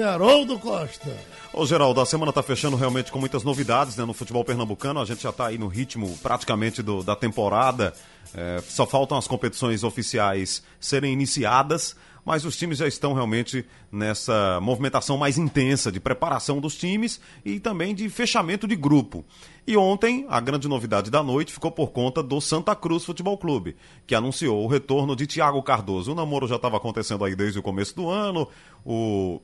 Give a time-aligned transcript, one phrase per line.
[0.00, 1.16] repórter Haroldo Costa.
[1.52, 5.00] Ô Geraldo, a semana está fechando realmente com muitas novidades né, no futebol pernambucano.
[5.00, 7.92] A gente já está aí no ritmo praticamente do, da temporada.
[8.34, 14.60] É, só faltam as competições oficiais serem iniciadas, mas os times já estão realmente nessa
[14.60, 19.24] movimentação mais intensa de preparação dos times e também de fechamento de grupo.
[19.66, 23.76] E ontem, a grande novidade da noite ficou por conta do Santa Cruz Futebol Clube,
[24.06, 26.12] que anunciou o retorno de Thiago Cardoso.
[26.12, 28.46] O namoro já estava acontecendo aí desde o começo do ano.
[28.84, 29.40] O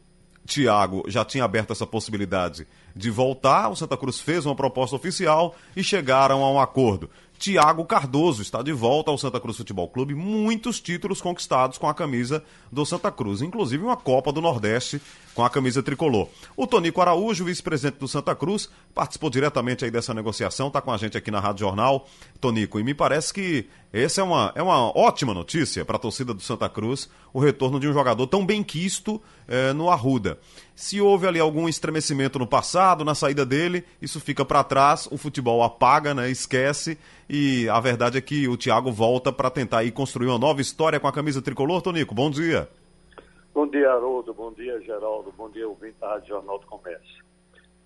[0.46, 3.68] Thiago já tinha aberto essa possibilidade de voltar.
[3.68, 7.10] O Santa Cruz fez uma proposta oficial e chegaram a um acordo.
[7.38, 10.14] Tiago Cardoso está de volta ao Santa Cruz Futebol Clube.
[10.14, 15.00] Muitos títulos conquistados com a camisa do Santa Cruz, inclusive uma Copa do Nordeste
[15.34, 16.28] com a camisa tricolor.
[16.56, 20.96] O Tonico Araújo, vice-presidente do Santa Cruz, participou diretamente aí dessa negociação, está com a
[20.96, 22.06] gente aqui na Rádio Jornal.
[22.40, 26.32] Tonico, e me parece que essa é uma, é uma ótima notícia para a torcida
[26.32, 30.38] do Santa Cruz, o retorno de um jogador tão bem quisto eh, no Arruda.
[30.74, 35.18] Se houve ali algum estremecimento no passado, na saída dele, isso fica para trás, o
[35.18, 36.96] futebol apaga, né, esquece,
[37.28, 40.98] e a verdade é que o Thiago volta para tentar aí construir uma nova história
[40.98, 41.82] com a camisa tricolor.
[41.82, 42.66] Tonico, bom dia.
[43.52, 44.32] Bom dia, Haroldo.
[44.32, 45.34] Bom dia, Geraldo.
[45.36, 47.25] Bom dia, ouvinte da Rádio Jornal do Comércio.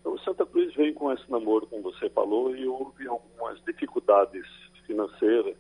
[0.05, 4.47] O Santa Cruz vem com esse namoro, como você falou, e houve algumas dificuldades
[4.87, 5.57] financeiras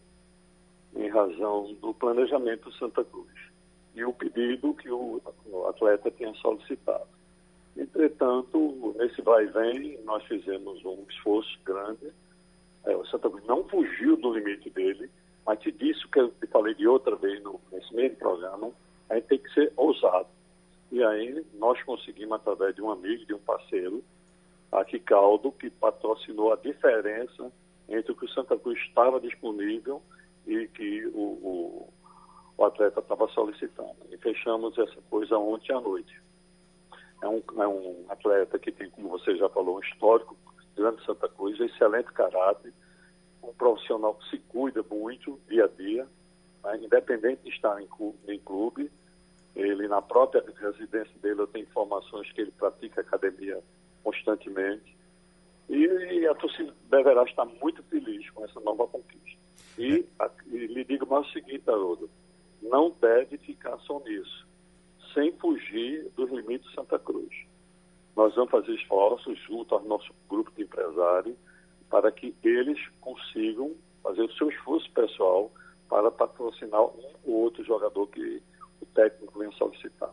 [0.97, 3.31] em razão do planejamento Santa Cruz
[3.95, 5.21] e o pedido que o
[5.69, 7.07] atleta tinha solicitado.
[7.77, 12.13] Entretanto, nesse vai e vem, nós fizemos um esforço grande.
[12.85, 15.11] É, o Santa Cruz não fugiu do limite dele,
[15.47, 18.71] mas te disse que eu te falei de outra vez no, nesse mesmo programa,
[19.09, 20.29] a gente tem que ser ousado.
[20.91, 24.03] E aí nós conseguimos, através de um amigo, de um parceiro,
[24.73, 27.51] aqui Caldo, que patrocinou a diferença
[27.89, 30.03] entre o que o Santa Cruz estava disponível
[30.47, 31.93] e que o, o,
[32.57, 33.97] o atleta estava solicitando.
[34.11, 36.21] E fechamos essa coisa ontem à noite.
[37.23, 40.37] É um, é um atleta que tem, como você já falou, um histórico
[40.77, 42.73] grande Santa Cruz, excelente caráter,
[43.43, 46.06] um profissional que se cuida muito dia a dia,
[46.65, 46.78] né?
[46.83, 48.91] independente de estar em clube, em clube,
[49.55, 53.61] ele na própria residência dele eu tenho informações que ele pratica academia
[54.03, 54.97] constantemente.
[55.69, 59.38] E, e a torcida deverá estar muito feliz com essa nova conquista.
[59.78, 62.11] E, a, e lhe digo mais o seguinte, Haroldo,
[62.61, 64.49] não deve ficar só nisso
[65.15, 67.31] sem fugir dos limites de Santa Cruz.
[68.16, 71.37] Nós vamos fazer esforços junto ao nosso grupo de empresários
[71.88, 75.50] para que eles consigam fazer o seu esforço pessoal
[75.88, 78.43] para patrocinar um ou outro jogador que
[78.81, 80.12] o técnico venha solicitar.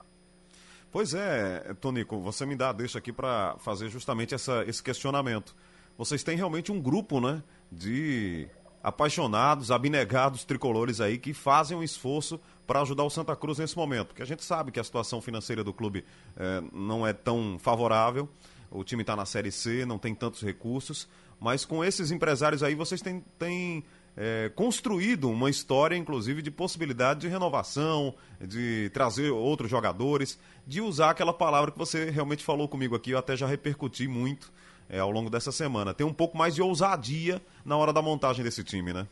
[0.92, 5.56] Pois é, Tonico, você me dá deixa aqui para fazer justamente essa, esse questionamento.
[5.98, 8.48] Vocês têm realmente um grupo, né, de
[8.81, 14.08] apaixonados, abnegados tricolores aí que fazem um esforço para ajudar o Santa Cruz nesse momento.
[14.08, 16.06] Porque a gente sabe que a situação financeira do clube
[16.38, 18.30] é, não é tão favorável.
[18.72, 21.08] O time está na Série C, não tem tantos recursos.
[21.40, 23.84] Mas com esses empresários aí, vocês têm, têm
[24.18, 31.12] é, construído uma história, inclusive, de possibilidade de renovação, de trazer outros jogadores, de usar
[31.12, 34.52] aquela palavra que você realmente falou comigo aqui, eu até já repercuti muito
[34.90, 35.94] é, ao longo dessa semana.
[35.94, 39.08] Tem um pouco mais de ousadia na hora da montagem desse time, né?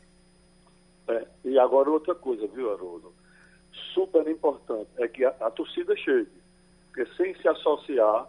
[1.08, 3.14] É, e agora outra coisa, viu, Haroldo?
[3.94, 6.32] Super importante é que a, a torcida chegue.
[6.88, 8.28] Porque sem se associar,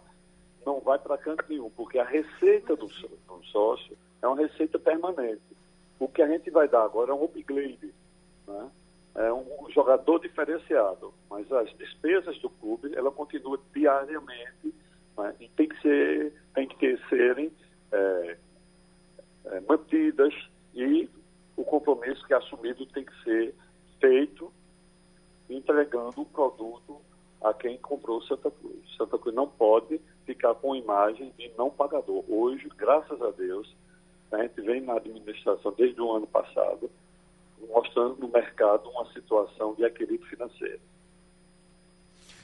[0.65, 5.41] não vai para canto nenhum, porque a receita do, do, sócio é uma receita permanente.
[5.99, 7.93] O que a gente vai dar agora é um upgrade,
[8.47, 8.71] né?
[9.15, 14.73] é um jogador diferenciado, mas as despesas do clube ela continua diariamente
[15.17, 15.35] né?
[15.39, 17.51] e tem que ser tem que ter, serem
[17.91, 18.37] é,
[19.45, 20.33] é, mantidas
[20.75, 21.09] e
[21.55, 23.55] o compromisso que é assumido tem que ser
[23.99, 24.53] feito
[25.49, 27.01] entregando o produto
[27.41, 28.95] a quem comprou Santa Cruz.
[28.97, 32.23] Santa Cruz não pode ficar com imagem de não pagador.
[32.27, 33.75] Hoje, graças a Deus,
[34.31, 36.89] a gente vem na administração desde o ano passado,
[37.69, 40.79] mostrando no mercado uma situação de equilíbrio financeiro.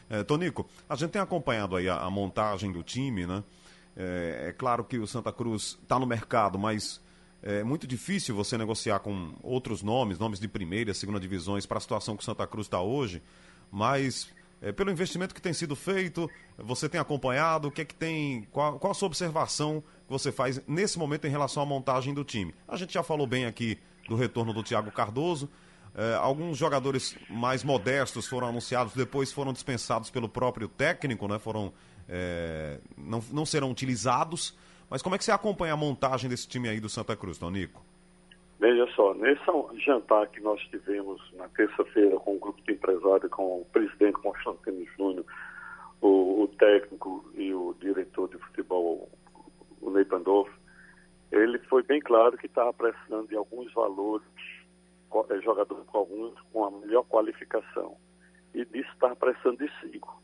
[0.10, 3.44] É, Tonico, a gente tem acompanhado aí a, a montagem do time, né?
[3.96, 7.02] É, é claro que o Santa Cruz está no mercado, mas
[7.42, 11.82] é muito difícil você negociar com outros nomes, nomes de primeira, segunda divisões, para a
[11.82, 13.22] situação que o Santa Cruz está hoje.
[13.72, 14.32] Mas
[14.62, 18.48] é, pelo investimento que tem sido feito, você tem acompanhado, o que é que tem,
[18.50, 19.84] qual, qual a sua observação
[20.14, 22.54] você faz nesse momento em relação à montagem do time?
[22.68, 23.78] A gente já falou bem aqui
[24.08, 25.50] do retorno do Thiago Cardoso.
[25.96, 31.38] É, alguns jogadores mais modestos foram anunciados, depois foram dispensados pelo próprio técnico, né?
[31.40, 31.74] Foram
[32.08, 34.58] é, não, não serão utilizados.
[34.90, 37.84] Mas como é que você acompanha a montagem desse time aí do Santa Cruz, Tonico?
[38.60, 39.42] Veja só, nesse
[39.86, 44.86] jantar que nós tivemos na terça-feira com o grupo de empresários, com o presidente Constantino
[44.98, 45.26] Júnior,
[46.00, 47.26] o, o técnico
[52.04, 54.28] claro que estava precisando de alguns valores,
[55.30, 57.98] é, jogadores com alguns com a melhor qualificação.
[58.54, 60.22] E disso estava precisando de cinco.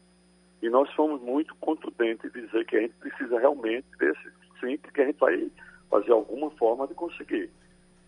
[0.61, 5.01] E nós fomos muito contundentes em dizer que a gente precisa realmente desses cinco, que
[5.01, 5.49] a gente vai
[5.89, 7.49] fazer alguma forma de conseguir.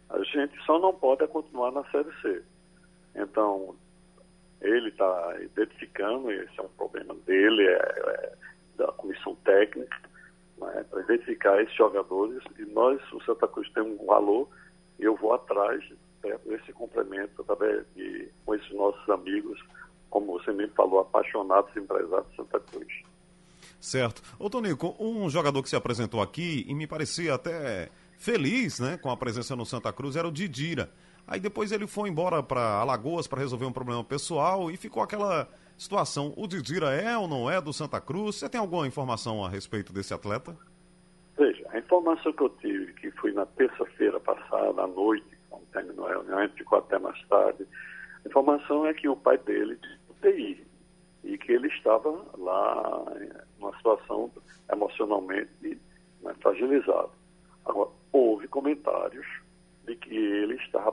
[0.09, 2.44] A gente só não pode continuar na Série C.
[3.15, 3.75] Então,
[4.62, 8.33] ele está identificando, esse é um problema dele, é, é
[8.77, 10.10] da comissão técnica,
[10.61, 12.41] né, para identificar esses jogadores.
[12.57, 14.47] E nós, o Santa Cruz, tem um valor
[14.99, 15.83] e eu vou atrás
[16.23, 19.59] né, desse complemento através de, com esses nossos amigos,
[20.09, 23.03] como você mesmo falou, apaixonados empresários de Santa Cruz.
[23.79, 24.21] Certo.
[24.37, 29.09] Ô Tonico, um jogador que se apresentou aqui e me parecia até feliz né, com
[29.09, 30.91] a presença no Santa Cruz era o Didira.
[31.27, 35.47] Aí depois ele foi embora para Alagoas para resolver um problema pessoal e ficou aquela
[35.77, 36.33] situação.
[36.38, 38.35] O Didira é ou não é do Santa Cruz?
[38.35, 40.56] Você tem alguma informação a respeito desse atleta?
[41.38, 46.06] Veja, a informação que eu tive, que foi na terça-feira passada, à noite, quando terminou
[46.06, 47.65] a reunião, ficou até mais tarde,
[48.23, 49.79] a informação é que o pai dele
[50.09, 50.63] UTI
[51.23, 53.06] e que ele estava lá
[53.59, 54.31] numa situação
[54.71, 55.79] emocionalmente
[56.21, 57.12] né, fragilizado.
[57.65, 59.25] Agora, houve comentários
[59.85, 60.90] de que ele estava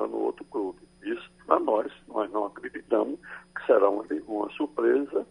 [0.00, 0.78] procurando outro clube.
[1.02, 3.18] Isso, para nós, nós não acreditamos
[3.54, 5.26] que será uma, uma surpresa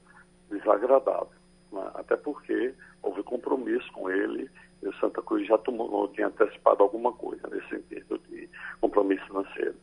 [0.49, 1.29] desagradável.
[1.71, 1.91] Né?
[1.95, 4.49] Até porque houve compromisso com ele
[4.81, 8.49] e o Santa Cruz já tomou, tinha antecipado alguma coisa nesse sentido de
[8.79, 9.75] compromisso financeiro.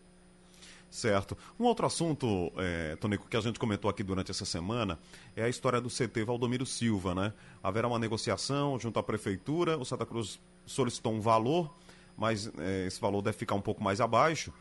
[0.88, 1.36] Certo.
[1.60, 4.98] Um outro assunto, é, Tonico, que a gente comentou aqui durante essa semana
[5.34, 7.32] é a história do CT Valdomiro Silva, né?
[7.62, 11.70] Haverá uma negociação junto à prefeitura, o Santa Cruz solicitou um valor,
[12.16, 14.52] mas é, esse valor deve ficar um pouco mais abaixo,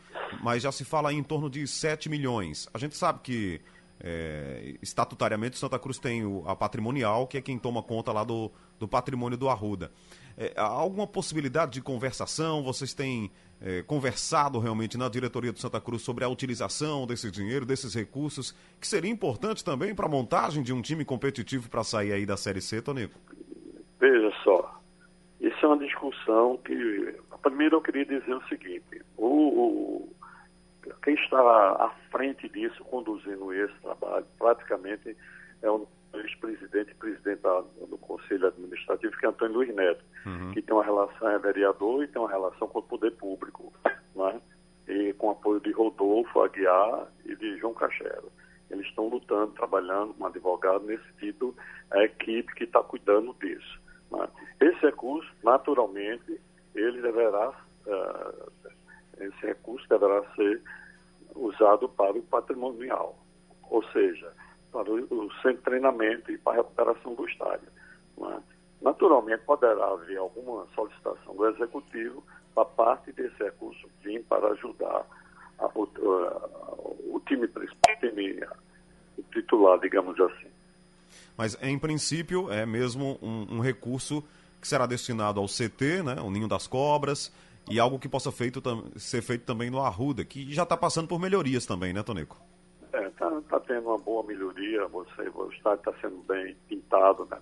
[0.42, 2.68] mas já se fala em torno de 7 milhões.
[2.74, 3.60] A gente sabe que
[3.98, 8.50] é, estatutariamente Santa Cruz tem o, a patrimonial, que é quem toma conta lá do,
[8.78, 9.90] do patrimônio do Arruda.
[10.36, 12.62] É, há alguma possibilidade de conversação?
[12.62, 13.30] Vocês têm
[13.60, 18.54] é, conversado realmente na diretoria do Santa Cruz sobre a utilização desse dinheiro, desses recursos,
[18.78, 22.36] que seria importante também para a montagem de um time competitivo para sair aí da
[22.36, 23.18] Série C, Tonico?
[23.98, 24.75] Veja só,
[25.48, 27.14] isso é uma discussão que.
[27.42, 30.16] Primeiro eu queria dizer o seguinte, o, o
[31.02, 35.16] quem está à frente disso, conduzindo esse trabalho, praticamente
[35.62, 37.40] é o ex-presidente e presidente
[37.88, 40.52] do Conselho Administrativo, que é Antônio Luiz Neto, uhum.
[40.52, 43.72] que tem uma relação, é vereador e tem uma relação com o poder público,
[44.14, 44.40] né?
[44.88, 48.30] e com apoio de Rodolfo Aguiar e de João Cachero.
[48.70, 51.54] Eles estão lutando, trabalhando com um advogado nesse sentido,
[51.90, 53.80] a equipe que está cuidando disso.
[54.60, 56.40] Esse recurso, naturalmente,
[56.74, 57.50] ele deverá,
[57.86, 58.50] uh,
[59.18, 60.62] esse recurso deverá ser
[61.34, 63.16] usado para o patrimonial,
[63.70, 64.32] ou seja,
[64.72, 67.68] para o, centro de treinamento e para a recuperação do estádio.
[68.16, 68.42] Né?
[68.80, 72.22] Naturalmente, poderá haver alguma solicitação do Executivo
[72.54, 75.06] para parte desse recurso vir para ajudar
[75.58, 78.40] a, a, o, time principal, o time
[79.32, 80.55] titular, digamos assim.
[81.36, 84.22] Mas, em princípio, é mesmo um, um recurso
[84.60, 87.32] que será destinado ao CT, né, o Ninho das Cobras,
[87.70, 88.62] e algo que possa feito,
[88.96, 92.36] ser feito também no Arruda, que já está passando por melhorias também, né, Tonico?
[92.92, 97.38] está é, tá tendo uma boa melhoria, você, o estádio está sendo bem pintado, né?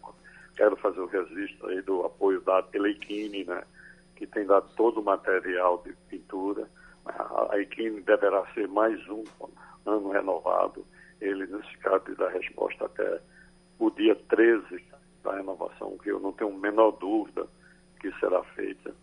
[0.56, 3.62] Quero fazer o registro aí do apoio dado pela Equine, né?
[4.16, 6.69] Que tem dado todo o material de pintura.
[7.04, 9.25] A Equine deverá ser mais um
[9.85, 10.87] ano renovado.
[11.21, 13.21] Ele, nesse caso, dá resposta até
[13.78, 14.85] o dia 13
[15.23, 17.47] da renovação, que eu não tenho a menor dúvida
[18.00, 18.95] que será feita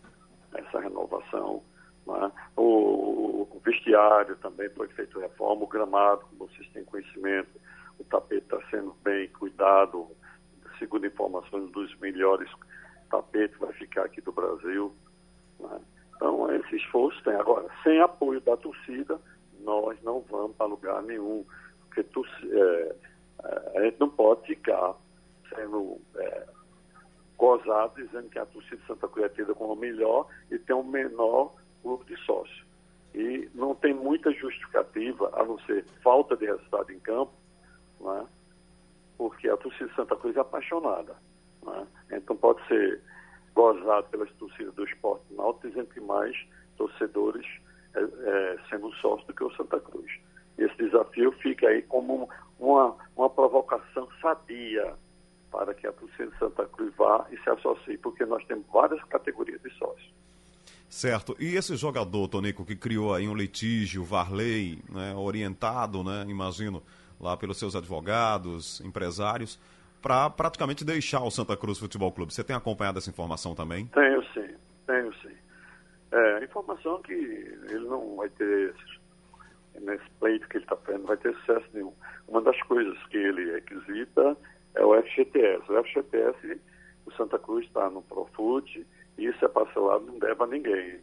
[0.53, 1.63] essa renovação.
[2.05, 2.31] Né?
[2.55, 7.49] O, o, vestiário também foi feito reforma, o gramado, como vocês têm conhecimento,
[7.99, 10.07] o tapete está sendo bem cuidado,
[10.79, 12.49] segundo informações dos melhores
[13.09, 14.93] tapetes vai ficar aqui do Brasil.
[15.59, 15.79] Né?
[16.15, 17.33] Então, esse esforço tem.
[17.33, 19.19] Agora, sem apoio da torcida,
[19.61, 21.45] nós não vamos para lugar nenhum,
[21.81, 22.95] porque é, é,
[23.43, 24.95] a gente não pode ficar
[25.53, 26.47] sendo é,
[27.37, 30.83] gozado dizendo que a torcida de Santa Cruz é tida como melhor e tem um
[30.83, 32.65] menor clube de sócio.
[33.13, 37.33] E não tem muita justificativa, a não ser falta de resultado em campo,
[37.99, 38.25] né?
[39.17, 41.15] porque a torcida de Santa Cruz é apaixonada.
[41.63, 41.87] Né?
[42.11, 43.01] Então pode ser
[43.53, 46.35] gozado pelas torcidas do esporte náutico, dizendo que mais
[46.77, 47.45] torcedores
[47.93, 50.11] é, é, sendo sócio do que o Santa Cruz.
[50.57, 52.29] Esse desafio fica aí como
[52.61, 54.93] uma, uma provocação sadia
[55.51, 59.03] para que a torcida de Santa Cruz vá e se associe, porque nós temos várias
[59.05, 60.13] categorias de sócios.
[60.87, 61.35] Certo.
[61.39, 66.83] E esse jogador, Tonico, que criou aí um litígio, Varley, né, orientado, né, imagino,
[67.19, 69.59] lá pelos seus advogados, empresários,
[70.01, 72.33] para praticamente deixar o Santa Cruz Futebol Clube.
[72.33, 73.87] Você tem acompanhado essa informação também?
[73.87, 75.35] Tenho sim, tenho sim.
[76.11, 78.73] É, informação que ele não vai ter,
[79.79, 81.93] nesse pleito que ele está fazendo, vai ter sucesso nenhum.
[82.27, 84.37] Uma das coisas que ele requisita
[84.75, 85.71] é o FGTS.
[85.71, 86.61] O FGTS,
[87.05, 88.85] o Santa Cruz está no Profut,
[89.17, 90.99] e isso é parcelado, não deve a ninguém.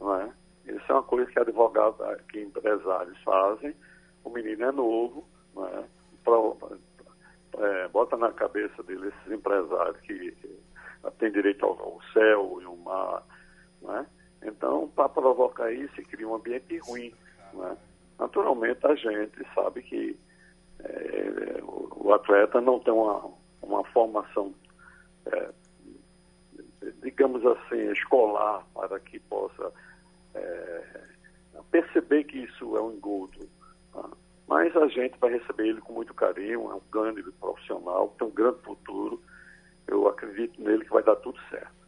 [0.00, 0.32] Não é?
[0.66, 1.98] Isso é uma coisa que advogados,
[2.30, 3.74] que empresários fazem.
[4.24, 5.84] O menino é novo, não é?
[7.58, 10.34] É, bota na cabeça dele esses empresários que
[11.18, 13.22] têm direito ao, céu e ao mar,
[13.90, 14.06] é?
[14.44, 17.12] Então, para provocar isso, cria um ambiente ruim.
[17.52, 17.76] Né?
[18.22, 20.16] Naturalmente, a gente sabe que
[20.78, 23.28] é, o, atleta não tem uma,
[23.60, 24.54] uma formação,
[25.26, 25.50] é,
[27.02, 29.72] digamos assim, escolar para que possa
[30.36, 31.00] é,
[31.72, 33.40] perceber que isso é um engodo.
[33.92, 34.08] Tá?
[34.46, 38.30] Mas a gente vai receber ele com muito carinho, é um grande profissional, tem um
[38.30, 39.20] grande futuro.
[39.88, 41.82] Eu acredito nele que vai dar tudo certo.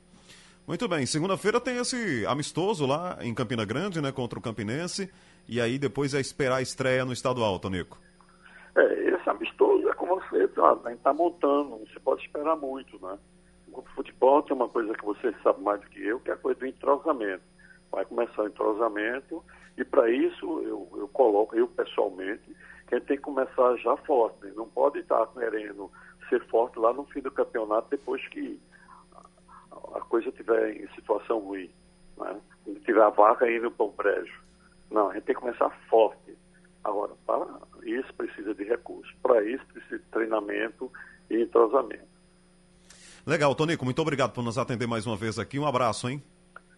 [0.66, 5.12] Muito bem, segunda-feira tem esse amistoso lá em Campina Grande, né, contra o Campinense,
[5.48, 7.98] e aí depois é esperar a estreia no estadual, Tonico.
[8.76, 12.98] É, esse amistoso é como você, tá, a gente está montando, se pode esperar muito,
[13.04, 13.18] né?
[13.72, 16.36] O futebol tem uma coisa que você sabe mais do que eu, que é a
[16.36, 17.42] coisa do entrosamento.
[17.90, 19.44] Vai começar o entrosamento,
[19.76, 22.42] e para isso eu, eu coloco, eu pessoalmente,
[22.86, 24.52] que a gente tem que começar já forte, né?
[24.54, 25.90] não pode estar querendo
[26.28, 28.60] ser forte lá no fim do campeonato depois que
[29.94, 31.70] a coisa estiver em situação ruim,
[32.16, 32.40] né?
[32.84, 34.43] tiver a vaca indo para o brejo.
[34.90, 36.36] Não, a gente tem que começar forte.
[36.82, 37.46] Agora, para
[37.84, 39.12] isso precisa de recursos.
[39.22, 40.90] Para isso precisa de treinamento
[41.30, 42.14] e entrosamento.
[43.26, 45.58] Legal, Tonico, muito obrigado por nos atender mais uma vez aqui.
[45.58, 46.22] Um abraço, hein?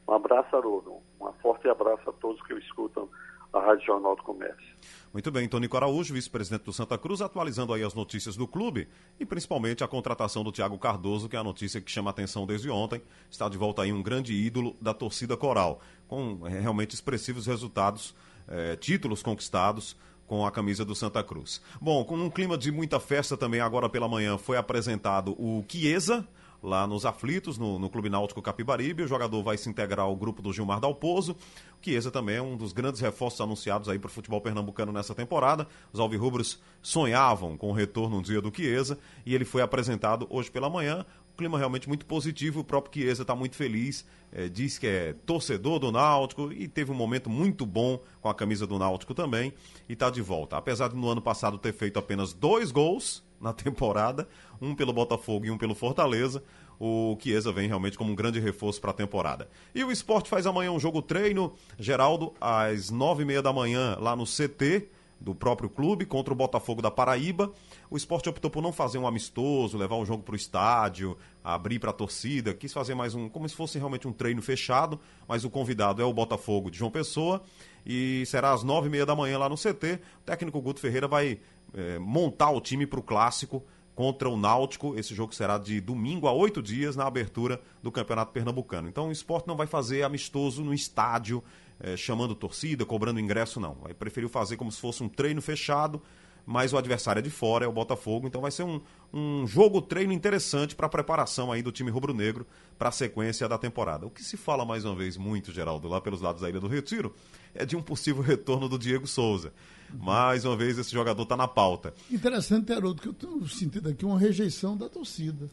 [0.06, 0.98] Um abraço, Haroldo.
[1.20, 3.08] Um forte abraço a todos que escutam
[3.52, 4.76] a Rádio Jornal do Comércio.
[5.12, 8.86] Muito bem, Tonico Araújo, vice-presidente do Santa Cruz, atualizando aí as notícias do clube
[9.18, 12.46] e principalmente a contratação do Thiago Cardoso, que é a notícia que chama a atenção
[12.46, 13.00] desde ontem.
[13.30, 18.14] Está de volta aí um grande ídolo da torcida coral, com é, realmente expressivos resultados,
[18.46, 21.62] é, títulos conquistados com a camisa do Santa Cruz.
[21.80, 26.26] Bom, com um clima de muita festa também agora pela manhã foi apresentado o Chiesa,
[26.62, 29.02] lá nos aflitos, no, no Clube Náutico Capibaribe.
[29.02, 31.32] O jogador vai se integrar ao grupo do Gilmar Dalpozo.
[31.32, 35.14] O Chiesa também é um dos grandes reforços anunciados aí para o futebol pernambucano nessa
[35.14, 35.66] temporada.
[35.92, 40.50] Os alvirrubros sonhavam com o retorno um dia do Chiesa e ele foi apresentado hoje
[40.50, 41.04] pela manhã
[41.36, 42.60] clima realmente muito positivo.
[42.60, 46.90] O próprio Chiesa está muito feliz, é, diz que é torcedor do Náutico e teve
[46.90, 49.52] um momento muito bom com a camisa do Náutico também
[49.88, 50.56] e está de volta.
[50.56, 54.28] Apesar de no ano passado ter feito apenas dois gols na temporada,
[54.60, 56.42] um pelo Botafogo e um pelo Fortaleza,
[56.78, 59.48] o Chiesa vem realmente como um grande reforço para a temporada.
[59.74, 63.96] E o esporte faz amanhã um jogo treino, Geraldo, às nove e meia da manhã,
[64.00, 64.88] lá no CT
[65.18, 67.50] do próprio clube contra o Botafogo da Paraíba.
[67.90, 71.78] O esporte optou por não fazer um amistoso, levar um jogo para o estádio, abrir
[71.78, 75.44] para a torcida, quis fazer mais um, como se fosse realmente um treino fechado, mas
[75.44, 77.42] o convidado é o Botafogo de João Pessoa
[77.84, 80.00] e será às nove e meia da manhã lá no CT.
[80.20, 81.38] O técnico Guto Ferreira vai
[81.76, 83.62] é, montar o time para o clássico
[83.94, 84.98] contra o Náutico.
[84.98, 88.88] Esse jogo será de domingo a oito dias na abertura do Campeonato Pernambucano.
[88.88, 91.42] Então o esporte não vai fazer amistoso no estádio
[91.78, 93.76] é, chamando torcida, cobrando ingresso, não.
[93.84, 96.02] Aí preferiu fazer como se fosse um treino fechado,
[96.46, 98.80] mas o adversário é de fora, é o Botafogo, então vai ser um,
[99.12, 102.46] um jogo treino interessante para a preparação aí do time rubro-negro
[102.78, 104.06] para a sequência da temporada.
[104.06, 106.68] O que se fala mais uma vez muito, Geraldo, lá pelos lados da Ilha do
[106.68, 107.12] Retiro,
[107.52, 109.52] é de um possível retorno do Diego Souza.
[109.92, 111.92] Mais uma vez esse jogador está na pauta.
[112.10, 115.50] Interessante, Haroldo, que eu tenho sentido aqui uma rejeição da torcida.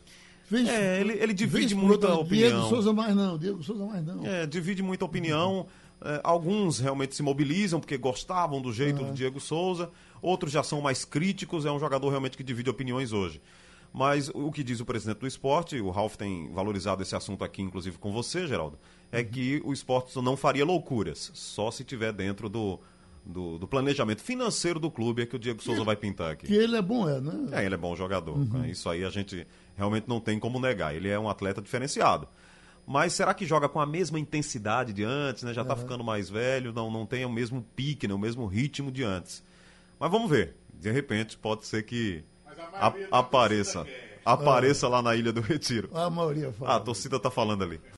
[0.50, 2.50] Vez, é, ele, ele divide muita opinião.
[2.50, 4.26] Diego Souza mais não, Diego Souza mais não.
[4.26, 5.60] É, divide muita opinião.
[5.60, 5.66] Uhum.
[6.06, 9.10] É, alguns realmente se mobilizam porque gostavam do jeito uhum.
[9.10, 9.90] do Diego Souza,
[10.22, 13.42] outros já são mais críticos, é um jogador realmente que divide opiniões hoje.
[13.94, 17.62] Mas o que diz o presidente do esporte, o Ralf tem valorizado esse assunto aqui,
[17.62, 18.78] inclusive com você, Geraldo,
[19.12, 19.26] é uhum.
[19.26, 22.80] que o esporte não faria loucuras, só se tiver dentro do,
[23.26, 26.48] do, do, planejamento financeiro do clube é que o Diego Souza que, vai pintar aqui.
[26.48, 27.50] Que ele é bom, é, né?
[27.52, 28.36] É, ele é bom jogador.
[28.36, 28.66] Uhum.
[28.66, 30.94] Isso aí a gente realmente não tem como negar.
[30.94, 32.28] Ele é um atleta diferenciado.
[32.86, 35.54] Mas será que joga com a mesma intensidade de antes, né?
[35.54, 35.80] Já está uhum.
[35.80, 38.14] ficando mais velho, não, não tem o mesmo pique, né?
[38.14, 39.44] o mesmo ritmo de antes.
[40.00, 40.56] Mas vamos ver.
[40.74, 42.24] De repente pode ser que
[42.74, 43.86] a, apareça.
[44.26, 45.90] Apareça lá na Ilha do Retiro.
[45.94, 46.72] A maioria fala.
[46.72, 47.80] Ah, a torcida está falando ali.